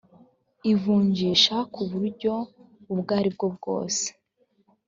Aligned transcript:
ivunjisha 0.71 1.55
ku 1.73 1.81
buryo 1.91 2.33
ubwo 2.93 3.11
ari 3.19 3.29
bwose. 3.57 4.05